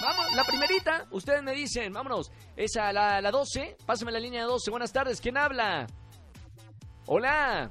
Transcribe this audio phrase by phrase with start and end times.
[0.00, 4.70] Vamos, la primerita, ustedes me dicen, vámonos, esa, la, la 12, pásame la línea 12,
[4.70, 5.88] buenas tardes, ¿quién habla?
[7.06, 7.68] Hola,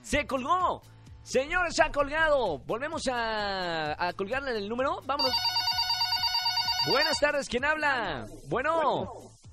[0.00, 0.80] se colgó,
[1.22, 5.34] señores, se ha colgado, volvemos a, a colgarle el número, vámonos.
[6.90, 8.26] Buenas tardes, ¿quién habla?
[8.48, 9.12] Bueno.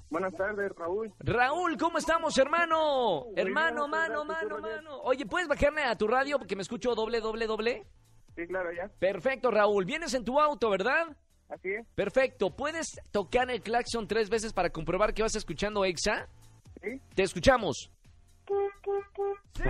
[0.09, 1.13] Buenas tardes, Raúl.
[1.19, 3.27] Raúl, ¿cómo estamos, hermano?
[3.37, 4.97] hermano, bien, mano, mano, mano.
[5.03, 7.85] Oye, ¿puedes bajarme a tu radio porque me escucho doble, doble, doble?
[8.35, 8.89] Sí, claro, ya.
[8.99, 9.85] Perfecto, Raúl.
[9.85, 11.15] Vienes en tu auto, ¿verdad?
[11.47, 11.87] Así es.
[11.95, 12.49] Perfecto.
[12.49, 16.27] ¿Puedes tocar el claxon tres veces para comprobar que vas escuchando Exa?
[16.81, 17.01] Sí.
[17.15, 17.91] Te escuchamos.
[19.55, 19.63] ¡Sí,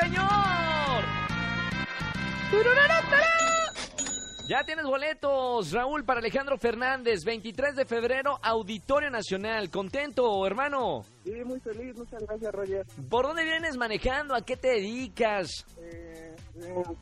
[0.00, 1.04] señor!
[4.46, 9.70] Ya tienes boletos, Raúl, para Alejandro Fernández, 23 de febrero, Auditorio Nacional.
[9.70, 11.02] ¿Contento, hermano?
[11.24, 11.96] Sí, muy feliz.
[11.96, 12.86] Muchas gracias, Roger.
[13.08, 14.34] ¿Por dónde vienes manejando?
[14.34, 15.64] ¿A qué te dedicas?
[15.78, 16.36] Eh,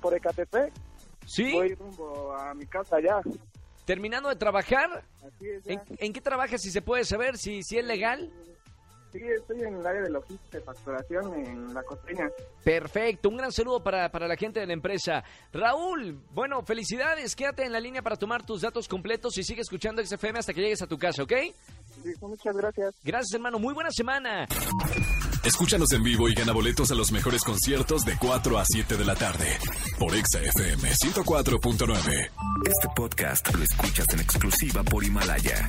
[0.00, 0.72] por Ecatepec.
[1.26, 1.52] ¿Sí?
[1.52, 3.20] Voy rumbo a mi casa ya.
[3.84, 5.02] ¿Terminando de trabajar?
[5.26, 5.96] Así es, ¿En, ya.
[5.98, 8.30] en qué trabajas, si se puede saber, si, si es legal?
[9.12, 12.30] Sí, estoy en el área de logística y facturación en la costeña.
[12.64, 15.22] Perfecto, un gran saludo para, para la gente de la empresa.
[15.52, 20.04] Raúl, bueno, felicidades, quédate en la línea para tomar tus datos completos y sigue escuchando
[20.04, 21.32] XFM hasta que llegues a tu casa, ¿ok?
[22.02, 22.94] Sí, muchas gracias.
[23.04, 24.46] Gracias, hermano, muy buena semana.
[25.44, 29.04] Escúchanos en vivo y gana boletos a los mejores conciertos de 4 a 7 de
[29.04, 29.58] la tarde
[29.98, 32.30] por Exa FM 104.9.
[32.64, 35.68] Este podcast lo escuchas en exclusiva por Himalaya.